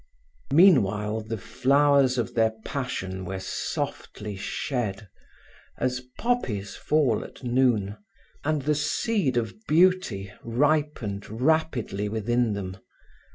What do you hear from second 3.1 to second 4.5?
were softly